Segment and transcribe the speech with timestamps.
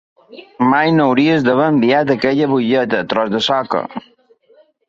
[0.71, 3.83] Mai no hauries d'haver enviat aquella butlleta, tros de soca!